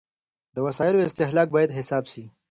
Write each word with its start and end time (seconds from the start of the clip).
د 0.55 0.57
وسايلو 0.65 1.05
استهلاک 1.07 1.47
بايد 1.55 1.69
حساب 1.77 2.03
سي. 2.11 2.23